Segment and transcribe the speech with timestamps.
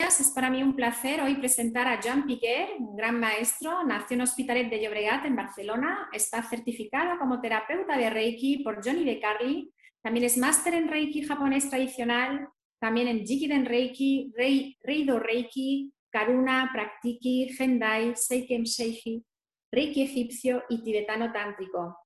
[0.00, 4.22] Es para mí un placer hoy presentar a Joan Piquer, un gran maestro, nació en
[4.22, 9.72] Hospitalet de Llobregat, en Barcelona, está certificado como terapeuta de Reiki por Johnny De Carli,
[10.02, 12.48] también es máster en Reiki japonés tradicional,
[12.80, 19.24] también en Jikiden Reiki, Rei, Reido Reiki, Karuna, Praktiki, Gendai, Seiken Sheiji,
[19.70, 21.96] Reiki egipcio y tibetano tántrico.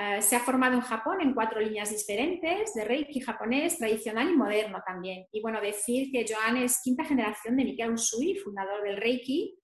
[0.00, 4.36] Eh, se ha formado en Japón en cuatro líneas diferentes, de Reiki japonés, tradicional y
[4.36, 5.26] moderno también.
[5.32, 9.58] Y bueno, decir que Joan es quinta generación de Mikao Usui, fundador del Reiki,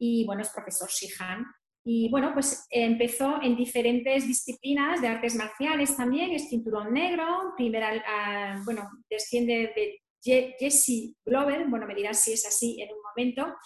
[0.00, 1.46] y bueno, es profesor Shihan.
[1.84, 8.60] Y bueno, pues empezó en diferentes disciplinas de artes marciales también, es cinturón negro, primera,
[8.64, 13.56] bueno, desciende de Jesse Glover, bueno, me dirás si es así en un momento,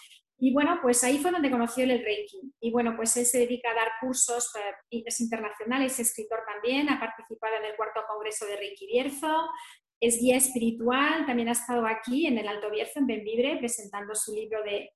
[0.45, 2.53] y bueno, pues ahí fue donde conoció el Reiki.
[2.59, 4.51] Y bueno, pues él se dedica a dar cursos
[4.89, 9.47] internacionales, es escritor también, ha participado en el cuarto congreso de Reiki Bierzo,
[10.01, 14.35] es guía espiritual, también ha estado aquí en el Alto Bierzo, en Benvibre, presentando su
[14.35, 14.91] libro de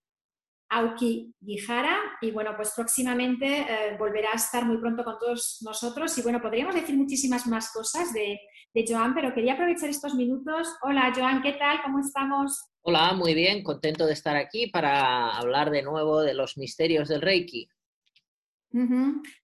[0.70, 1.98] Aoki Gihara.
[2.22, 6.18] Y bueno, pues próximamente eh, volverá a estar muy pronto con todos nosotros.
[6.18, 8.40] Y bueno, podríamos decir muchísimas más cosas de,
[8.74, 10.68] de Joan, pero quería aprovechar estos minutos.
[10.82, 11.82] Hola, Joan, ¿qué tal?
[11.84, 12.70] ¿Cómo estamos?
[12.82, 17.22] Hola, muy bien, contento de estar aquí para hablar de nuevo de los misterios del
[17.22, 17.68] Reiki.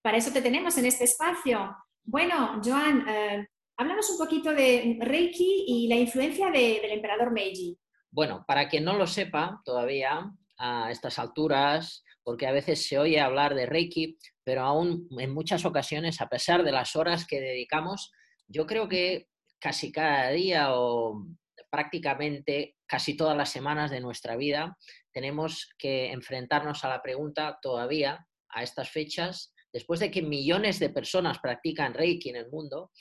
[0.02, 1.75] Para eso te tenemos en este espacio.
[2.03, 7.77] Bueno, Joan, eh, háblanos un poquito de Reiki y la influencia del emperador Meiji.
[8.11, 10.31] Bueno, para quien no lo sepa todavía
[10.64, 15.66] a estas alturas, porque a veces se oye hablar de Reiki, pero aún en muchas
[15.66, 18.14] ocasiones, a pesar de las horas que dedicamos,
[18.48, 19.27] yo creo que
[19.60, 21.26] casi cada día o
[21.70, 24.77] prácticamente casi todas las semanas de nuestra vida
[25.11, 30.92] tenemos que enfrentarnos a la pregunta todavía a estas fechas, después de que millones de
[30.92, 32.92] personas practican Reiki en el mundo,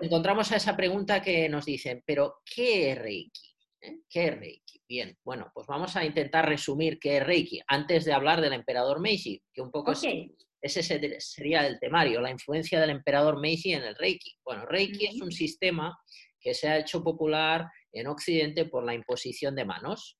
[0.00, 3.51] encontramos a esa pregunta que nos dicen, pero ¿qué es Reiki?
[3.82, 4.00] ¿Eh?
[4.08, 4.80] ¿Qué es Reiki?
[4.88, 9.00] Bien, bueno, pues vamos a intentar resumir qué es Reiki antes de hablar del emperador
[9.00, 13.96] Meiji, que un poco ese sería el temario, la influencia del emperador Meiji en el
[13.96, 14.36] Reiki.
[14.44, 15.98] Bueno, Reiki es un sistema
[16.40, 20.18] que se ha hecho popular en Occidente por la imposición de manos.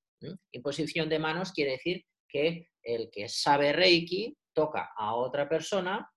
[0.51, 6.09] Imposición de manos quiere decir que el que sabe Reiki toca a otra persona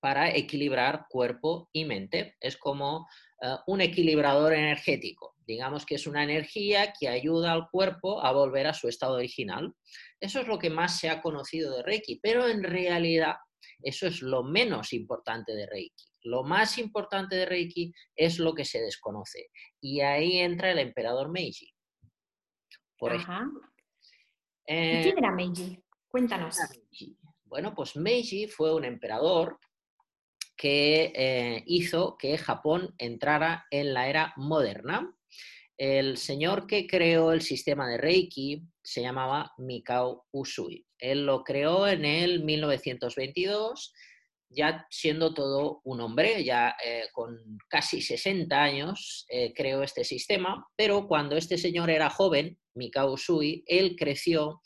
[0.00, 2.36] para equilibrar cuerpo y mente.
[2.40, 3.08] Es como
[3.42, 5.37] eh, un equilibrador energético.
[5.48, 9.74] Digamos que es una energía que ayuda al cuerpo a volver a su estado original.
[10.20, 13.36] Eso es lo que más se ha conocido de Reiki, pero en realidad
[13.82, 16.04] eso es lo menos importante de Reiki.
[16.24, 19.48] Lo más importante de Reiki es lo que se desconoce.
[19.80, 21.72] Y ahí entra el emperador Meiji.
[22.98, 23.14] Por.
[23.14, 23.24] ¿Y
[25.02, 25.82] quién era Meiji?
[26.08, 26.58] Cuéntanos.
[27.44, 29.58] Bueno, pues Meiji fue un emperador
[30.58, 35.14] que eh, hizo que Japón entrara en la era moderna.
[35.78, 40.84] El señor que creó el sistema de Reiki se llamaba Mikao Usui.
[40.98, 43.94] Él lo creó en el 1922
[44.50, 47.38] ya siendo todo un hombre, ya eh, con
[47.68, 53.62] casi 60 años eh, creó este sistema, pero cuando este señor era joven, Mikao Usui,
[53.66, 54.60] él creció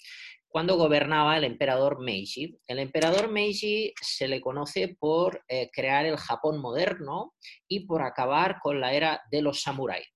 [0.48, 2.58] cuando gobernaba el emperador Meiji.
[2.66, 7.34] El emperador Meiji se le conoce por eh, crear el Japón moderno
[7.66, 10.06] y por acabar con la era de los samuráis.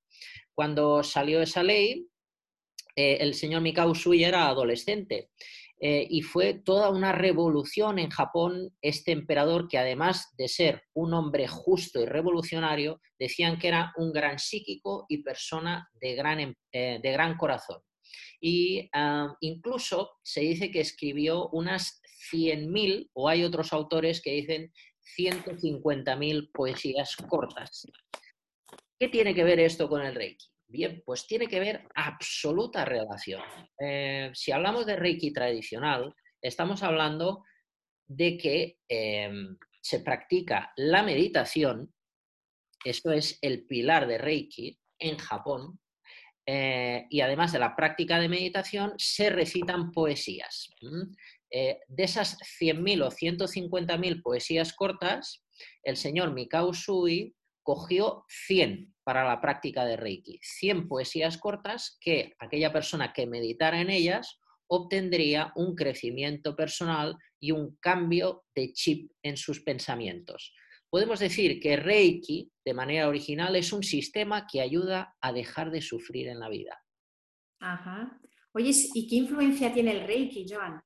[0.57, 2.09] Cuando salió esa ley,
[2.97, 5.29] el señor Mikao Usui era adolescente
[5.79, 11.13] eh, y fue toda una revolución en Japón este emperador que además de ser un
[11.13, 16.55] hombre justo y revolucionario, decían que era un gran psíquico y persona de gran, em,
[16.73, 17.83] eh, de gran corazón.
[18.41, 22.01] Y ah, incluso se dice que escribió unas
[22.31, 24.73] 100.000, o hay otros autores que dicen
[25.17, 27.87] 150.000 poesías cortas.
[28.99, 30.47] ¿Qué tiene que ver esto con el Reiki?
[30.69, 33.43] Bien, pues tiene que ver absoluta relación.
[33.79, 37.45] Eh, si hablamos de Reiki tradicional, estamos hablando
[38.07, 41.93] de que em, se practica la meditación,
[42.85, 45.79] esto es el pilar de Reiki en Japón,
[46.47, 50.71] eh, y además de la práctica de meditación, se recitan poesías.
[51.51, 55.45] Eh, de esas 100.000 o 150.000 poesías cortas,
[55.83, 57.35] el señor Mikao Sui
[57.67, 60.39] cogió 100 para la práctica de Reiki.
[60.41, 67.51] 100 poesías cortas que aquella persona que meditara en ellas obtendría un crecimiento personal y
[67.51, 70.55] un cambio de chip en sus pensamientos.
[70.89, 75.83] Podemos decir que Reiki, de manera original, es un sistema que ayuda a dejar de
[75.83, 76.81] sufrir en la vida.
[77.59, 78.21] Ajá.
[78.53, 80.81] Oye, ¿y qué influencia tiene el Reiki, Joan?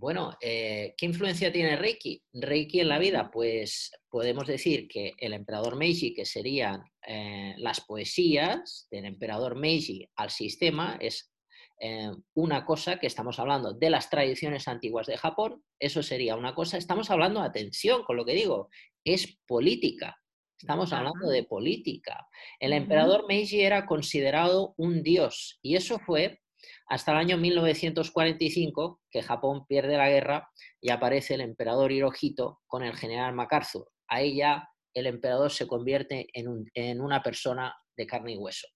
[0.00, 2.22] Bueno, eh, ¿qué influencia tiene Reiki?
[2.32, 7.80] Reiki en la vida, pues podemos decir que el emperador Meiji, que serían eh, las
[7.80, 11.32] poesías del emperador Meiji al sistema, es
[11.80, 16.54] eh, una cosa que estamos hablando de las tradiciones antiguas de Japón, eso sería una
[16.54, 18.70] cosa, estamos hablando, atención con lo que digo,
[19.04, 20.16] es política,
[20.56, 22.28] estamos hablando de política.
[22.60, 26.38] El emperador Meiji era considerado un dios y eso fue
[26.86, 30.48] hasta el año 1945, que Japón pierde la guerra
[30.80, 33.88] y aparece el emperador Hirohito con el general MacArthur.
[34.08, 38.66] Ahí ya el emperador se convierte en, una persona de carne y hueso.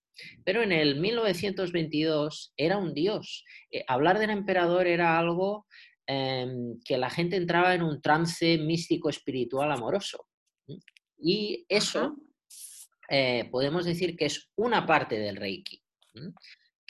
[0.44, 3.44] Pero en el 1922 era un dios.
[3.70, 5.66] Eh, hablar del emperador era algo
[6.06, 10.26] em, que la gente entraba en un trance místico espiritual amoroso.
[11.18, 12.16] Y eso
[13.08, 15.82] eh, podemos decir que es una parte del Reiki.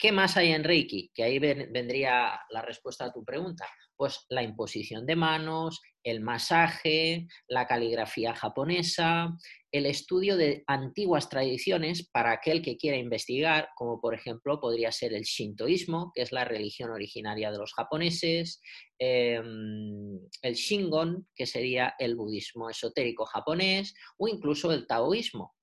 [0.03, 1.11] ¿Qué más hay en Reiki?
[1.15, 3.65] Que ahí vendría la respuesta a tu pregunta.
[3.95, 9.29] Pues la imposición de manos, el masaje, la caligrafía japonesa,
[9.71, 15.13] el estudio de antiguas tradiciones para aquel que quiera investigar, como por ejemplo podría ser
[15.13, 18.59] el shintoísmo, que es la religión originaria de los japoneses,
[18.99, 25.53] em, el shingon, que sería el budismo esotérico japonés, o incluso el taoísmo.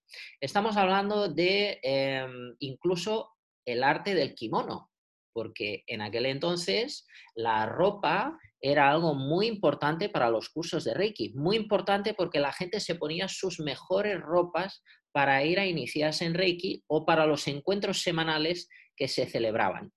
[0.40, 3.32] Estamos hablando de em, incluso
[3.64, 4.90] el arte del kimono,
[5.32, 11.32] porque en aquel entonces la ropa era algo muy importante para los cursos de Reiki,
[11.34, 16.34] muy importante porque la gente se ponía sus mejores ropas para ir a iniciarse en
[16.34, 19.92] Reiki o para los encuentros semanales que se celebraban.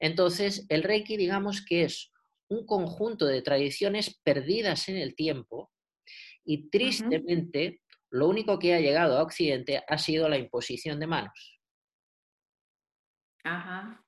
[0.00, 2.10] Entonces, el Reiki digamos que es
[2.48, 5.70] un conjunto de tradiciones perdidas en el tiempo
[6.44, 7.80] y tristemente
[8.10, 11.59] lo único que ha llegado a Occidente ha sido la imposición de manos.
[13.44, 14.04] Ajá.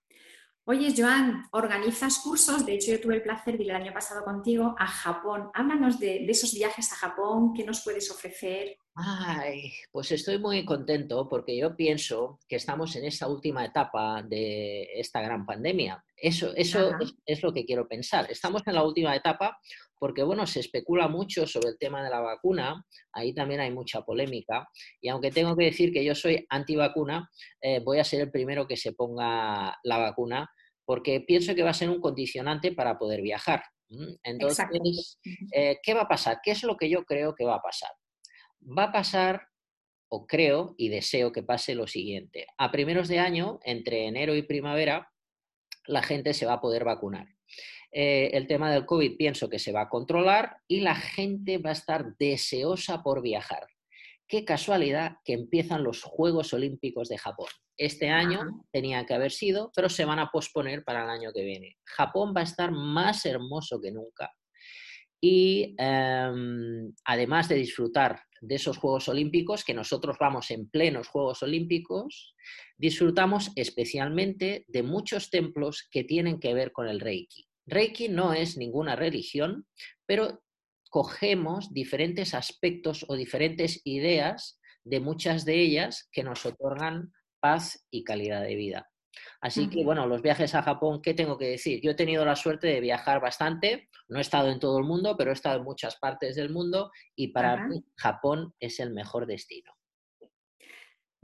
[0.65, 4.25] Oye, Joan, organizas cursos, de hecho yo tuve el placer de ir el año pasado
[4.25, 5.51] contigo a Japón.
[5.55, 8.77] Háblanos de, esos viajes a Japón, ¿qué nos puedes ofrecer?
[8.95, 14.85] Ay, pues estoy muy contento porque yo pienso que estamos en esta última etapa de
[14.95, 16.05] esta gran pandemia.
[16.17, 16.93] Eso, eso
[17.27, 18.31] es, lo que quiero pensar.
[18.31, 19.59] Estamos en la última etapa
[20.03, 24.03] porque, bueno, se especula mucho sobre el tema de la vacuna, ahí también hay mucha
[24.03, 24.69] polémica,
[25.01, 28.67] y aunque tengo que decir que yo soy antivacuna, eh, voy a ser el primero
[28.67, 30.51] que se ponga la vacuna
[30.85, 33.63] porque pienso que va a ser un condicionante para poder viajar.
[34.25, 35.21] Entonces,
[35.55, 36.41] eh, ¿qué va a pasar?
[36.43, 37.93] ¿Qué es lo que yo creo que va a pasar?
[38.77, 39.47] Va a pasar,
[40.09, 42.49] o creo y deseo que pase lo siguiente.
[42.59, 45.13] A primeros de año, entre enero y primavera,
[45.87, 47.29] la gente se va a poder vacunar.
[47.93, 51.71] Eh, el tema del COVID pienso que se va a controlar y la gente va
[51.71, 53.67] a estar deseosa por viajar.
[54.27, 57.49] Qué casualidad que empiezan los Juegos Olímpicos de Japón.
[57.77, 61.43] Este año tenía que haber sido, pero se van a posponer para el año que
[61.43, 61.77] viene.
[61.85, 64.33] Japón va a estar más hermoso que nunca.
[65.21, 71.43] Y em, además de disfrutar de esos Juegos Olímpicos, que nosotros vamos en plenos Juegos
[71.43, 72.35] Olímpicos,
[72.77, 77.47] disfrutamos especialmente de muchos templos que tienen que ver con el Reiki.
[77.67, 79.67] Reiki no es ninguna religión,
[80.07, 80.43] pero
[80.91, 88.05] cogemos diferentes aspectos o diferentes ideas de muchas de ellas que nos otorgan paz y
[88.05, 88.89] calidad de vida.
[89.41, 91.81] Así que, bueno, los viajes a Japón, ¿qué tengo que decir?
[91.83, 95.17] Yo he tenido la suerte de viajar bastante, no he estado en todo el mundo,
[95.17, 99.27] pero he estado en muchas partes del mundo y para mí Japón es el mejor
[99.27, 99.73] destino.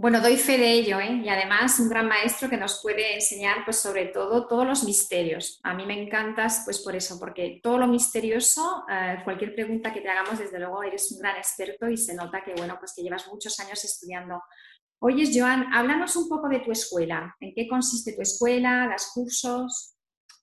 [0.01, 1.23] Bueno, doy fe de ello, ¿eh?
[1.25, 5.59] y además un gran maestro que nos puede enseñar, pues sobre todo, todos los misterios.
[5.65, 10.01] A mí me encantas, pues por eso, porque todo lo misterioso, eh, cualquier pregunta que
[10.01, 13.03] te hagamos, desde luego eres un gran experto y se nota que, bueno, pues que
[13.03, 14.41] llevas muchos años estudiando.
[15.01, 17.35] Oyes, Joan, háblanos un poco de tu escuela.
[17.41, 18.87] ¿En qué consiste tu escuela?
[18.89, 19.98] ¿Das cursos?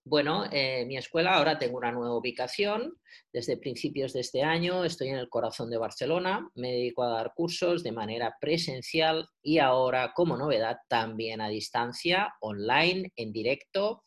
[0.08, 2.96] Bueno, eh, mi escuela ahora tengo una nueva ubicación.
[3.34, 6.48] Desde principios de este año estoy en el corazón de Barcelona.
[6.54, 12.36] Me dedico a dar cursos de manera presencial y ahora, como novedad, también a distancia,
[12.42, 14.04] online, en directo.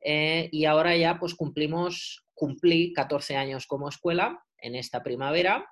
[0.00, 5.64] Eh, y ahora ya pues cumplimos, cumplí 14 años como escuela en esta primavera.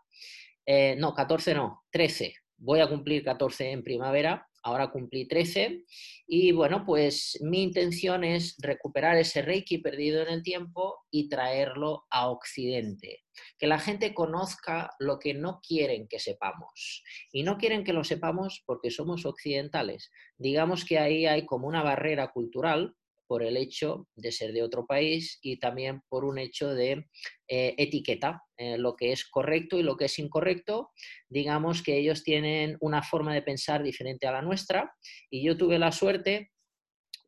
[0.64, 5.84] Eh, no, 14 no, 13 voy a cumplir 14 en primavera, ahora cumplí 13
[6.26, 12.06] y bueno, pues mi intención es recuperar ese Reiki perdido en el tiempo y traerlo
[12.10, 13.22] a Occidente.
[13.58, 17.02] Que la gente conozca lo que no quieren que sepamos.
[17.30, 20.10] Y no quieren que lo sepamos porque somos occidentales.
[20.38, 22.94] Digamos que ahí hay como una barrera cultural
[23.26, 27.06] por el hecho de ser de otro país y también por un hecho de
[27.48, 30.90] eh, etiqueta, eh, lo que es correcto y lo que es incorrecto.
[31.28, 34.94] Digamos que ellos tienen una forma de pensar diferente a la nuestra
[35.30, 36.50] y yo tuve la suerte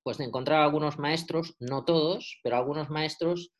[0.03, 3.53] pues de encontrar algunos maestros, no todos, pero algunos maestros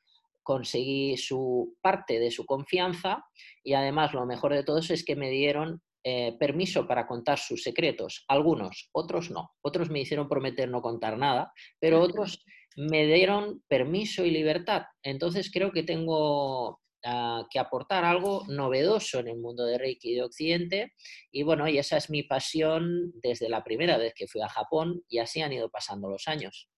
[0.45, 3.25] conseguí su parte de su confianza
[3.65, 7.65] y además lo mejor de todo es que me dieron eh, permiso para contar sus
[7.65, 8.25] secretos.
[8.29, 9.51] Algunos, otros no.
[9.61, 12.45] Otros me hicieron prometer no contar nada, pero otros
[12.77, 14.85] me dieron permiso y libertad.
[15.03, 20.23] Entonces creo que tengo ah, que aportar algo novedoso en el mundo de Reiki de
[20.23, 20.93] Occidente.
[21.33, 25.03] Y bueno, y esa es mi pasión desde la primera vez que fui a Japón
[25.09, 26.69] y así han ido pasando los años.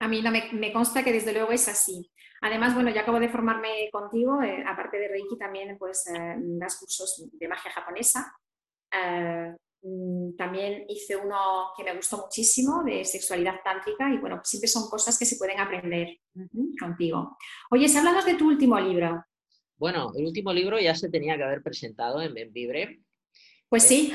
[0.00, 2.10] A mí no, me, consta que desde luego es así.
[2.40, 6.78] Además, bueno, yo acabo de formarme contigo, eh, aparte de Reiki también pues eh, das
[6.78, 8.34] cursos de magia japonesa.
[8.90, 14.68] Eh, mm, también hice uno que me gustó muchísimo de sexualidad tántrica y bueno, siempre
[14.68, 16.18] son cosas que se pueden aprender
[16.80, 17.36] contigo.
[17.70, 19.22] Oye, háblanos de tu último libro.
[19.76, 23.02] Bueno, el último libro ya se tenía que haber presentado en Benvibre.
[23.68, 24.14] Pues sí.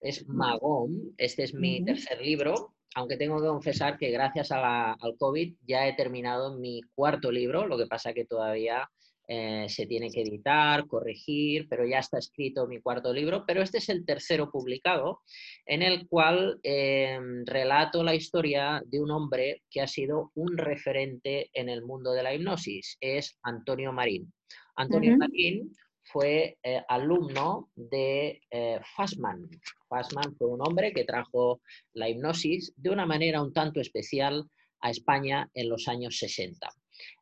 [0.00, 5.54] Es Magón, este es mi tercer libro aunque tengo que confesar que gracias al COVID
[5.66, 8.88] ya he terminado mi cuarto libro, lo que pasa que todavía
[9.26, 13.78] eh, se tiene que editar, corregir, pero ya está escrito mi cuarto libro, pero este
[13.78, 15.22] es el tercero publicado,
[15.64, 21.48] en el cual eh, relato la historia de un hombre que ha sido un referente
[21.54, 24.30] en el mundo de la hipnosis, es Antonio Marín.
[24.76, 25.72] Antonio Marín
[26.14, 29.50] fue eh, alumno de eh, Fassman.
[29.88, 31.60] Fassman fue un hombre que trajo
[31.92, 34.48] la hipnosis de una manera un tanto especial
[34.80, 36.68] a España en los años 60.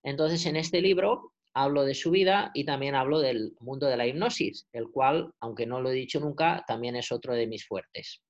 [0.03, 4.07] Entonces, en este libro hablo de su vida y también hablo del mundo de la
[4.07, 8.21] hipnosis, el cual, aunque no lo he dicho nunca, también es otro de mis fuertes.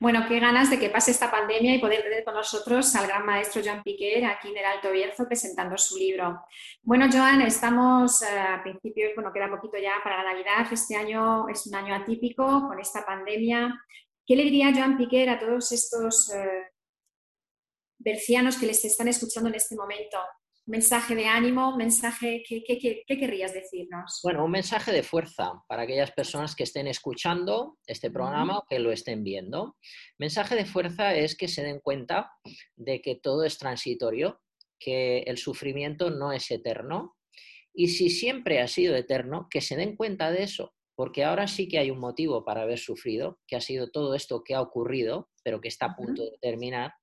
[0.00, 3.24] Bueno, qué ganas de que pase esta pandemia y poder tener con nosotros al gran
[3.24, 6.40] maestro Joan Piquer aquí en el Alto Bierzo presentando su libro.
[6.82, 10.66] Bueno, Joan, estamos eh, a principios, bueno, queda poquito ya para la Navidad.
[10.72, 13.80] Este año es un año atípico con esta pandemia.
[14.26, 16.72] ¿Qué le diría Joan Piquer a todos estos eh,
[17.98, 20.18] bercianos que les están escuchando en este momento?
[20.66, 24.20] Mensaje de ánimo, mensaje, ¿qué, qué, querrías decirnos?
[24.22, 28.78] Bueno, un mensaje de fuerza para aquellas personas que estén escuchando este programa o que
[28.78, 29.76] lo estén viendo.
[30.18, 32.30] Mensaje de fuerza es que se den cuenta
[32.76, 34.40] de que todo es transitorio,
[34.78, 37.16] que el sufrimiento no es eterno
[37.74, 41.68] y si siempre ha sido eterno, que se den cuenta de eso, porque ahora sí
[41.68, 45.28] que hay un motivo para haber sufrido, que ha sido todo esto que ha ocurrido,
[45.42, 46.94] pero que está a punto de terminar.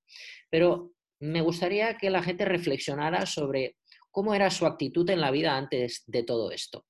[0.50, 3.78] Pero me gustaría que la gente reflexionara sobre
[4.10, 6.86] cómo era su actitud en la vida antes de todo esto.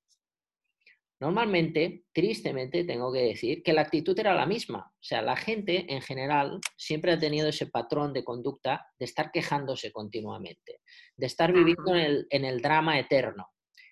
[1.20, 4.90] Normalmente, tristemente, tengo que decir que la actitud era la misma.
[4.92, 9.30] O sea, la gente en general siempre ha tenido ese patrón de conducta de estar
[9.30, 10.80] quejándose continuamente,
[11.14, 13.46] de estar viviendo en el, drama eterno.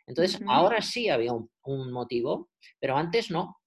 [0.09, 3.59] Entonces, ahora sí había un, motivo, pero antes no.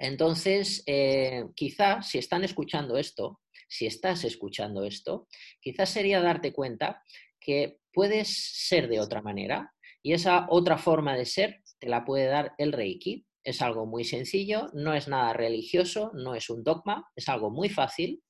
[0.00, 3.40] Entonces, eh, quizá si están escuchando esto,
[3.70, 5.28] si estás escuchando esto,
[5.60, 7.02] quizás sería darte cuenta
[7.38, 8.28] que puedes
[8.68, 9.72] ser de otra manera
[10.02, 13.24] y esa otra forma de ser te la puede dar el Reiki.
[13.44, 17.70] Es algo muy sencillo, no es nada religioso, no es un dogma, es algo muy
[17.70, 18.22] fácil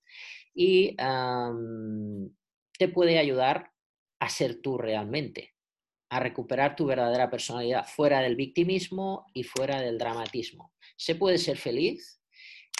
[0.54, 0.94] y
[2.78, 3.72] te puede ayudar
[4.20, 5.54] a ser tú realmente,
[6.10, 10.74] a recuperar tu verdadera personalidad fuera del victimismo y fuera del dramatismo.
[10.96, 12.19] Se puede ser feliz,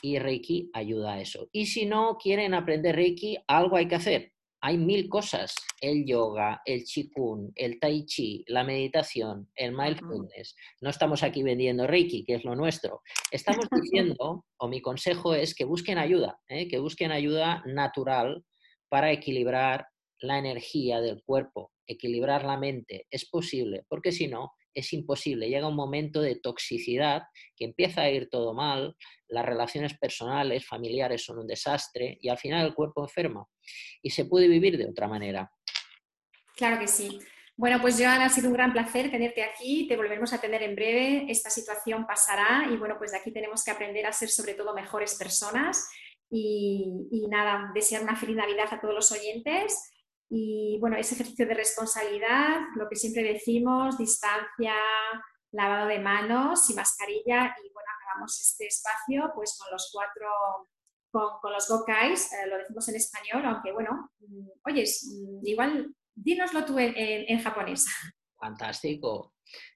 [0.02, 1.49] y Reiki ayuda a eso.
[1.52, 4.33] Y si no quieren aprender Reiki, algo hay que hacer.
[4.62, 10.54] Hay mil cosas, el yoga, el qigong, el tai chi, la meditación, el mindfulness.
[10.83, 13.00] No estamos aquí vendiendo Reiki, que es lo nuestro.
[13.30, 16.69] Estamos diciendo, o mi consejo es que busquen ayuda, ¿eh?
[16.69, 18.45] que busquen ayuda natural
[18.90, 19.87] para equilibrar
[20.21, 23.07] la energía del cuerpo, equilibrar la mente.
[23.11, 25.49] Es posible, porque si no, es imposible.
[25.49, 27.23] Llega un momento de toxicidad
[27.57, 28.97] que empieza a ir todo mal,
[29.29, 33.47] las relaciones personales, familiares son un desastre y al final el cuerpo enferma.
[34.03, 35.50] Y se puede vivir de otra manera.
[36.57, 37.19] Claro que sí.
[37.57, 39.87] Bueno, pues Joan, ha sido un gran placer tenerte aquí.
[39.87, 41.27] Te volveremos a tener en breve.
[41.29, 44.75] Esta situación pasará y bueno, pues de aquí tenemos que aprender a ser sobre todo
[44.75, 45.89] mejores personas.
[46.31, 49.91] Y, y nada, desear una feliz Navidad a todos los oyentes
[50.33, 54.75] y bueno, ese ejercicio de responsabilidad, lo que siempre decimos, distancia,
[55.51, 60.29] lavado de manos y mascarilla y bueno, arrancamos este espacio pues con los cuatro,
[61.11, 66.65] con, los gokais, eh, lo decimos en español, aunque bueno, mm, oyes, mm, igual dínoslo
[66.65, 67.87] tú en, japonés.
[68.39, 69.35] Fantástico.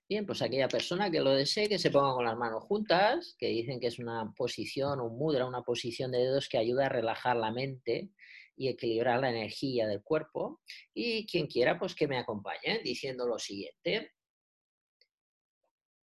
[0.09, 3.49] Bien, pues aquella persona que lo desee, que se ponga con las manos juntas, que
[3.49, 7.37] dicen que es una posición, un mudra, una posición de dedos que ayuda a relajar
[7.37, 8.11] la mente
[8.57, 10.61] y equilibrar la energía del cuerpo.
[10.95, 14.13] Y quien quiera, pues que me acompañe diciendo lo siguiente.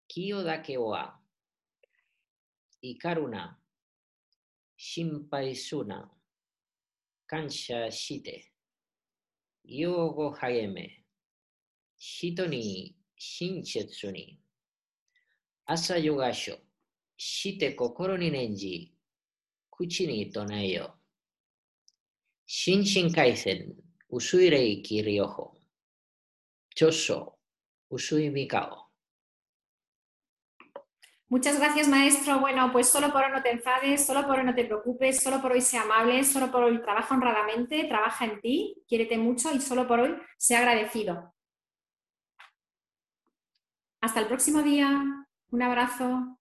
[0.07, 1.17] Kyo dake wa,
[2.81, 3.63] ikaruna,
[4.75, 6.11] shinpai suna,
[7.25, 8.51] kansha shite,
[9.63, 11.05] yogo hageme,
[11.95, 12.97] hito ni
[14.11, 14.43] ni,
[15.65, 16.57] asa yogasho,
[17.15, 18.97] shite kokoro ni nenji,
[19.69, 21.00] kuchi.
[22.51, 23.73] Shinshin Kaizen,
[24.09, 24.49] Usui
[27.89, 28.91] Usui Mikao.
[31.29, 32.41] Muchas gracias, maestro.
[32.41, 35.41] Bueno, pues solo por hoy no te enfades, solo por hoy no te preocupes, solo
[35.41, 39.61] por hoy sea amable, solo por hoy trabaja honradamente, trabaja en ti, quiérete mucho y
[39.61, 41.33] solo por hoy sea agradecido.
[44.01, 45.25] Hasta el próximo día.
[45.51, 46.40] Un abrazo.